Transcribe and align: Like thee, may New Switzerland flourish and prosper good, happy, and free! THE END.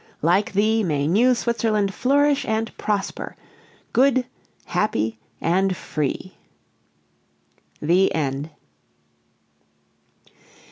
Like 0.23 0.53
thee, 0.53 0.83
may 0.83 1.05
New 1.05 1.35
Switzerland 1.35 1.93
flourish 1.93 2.43
and 2.47 2.75
prosper 2.75 3.35
good, 3.93 4.25
happy, 4.65 5.19
and 5.39 5.77
free! 5.77 6.37
THE 7.79 8.11
END. 8.15 8.49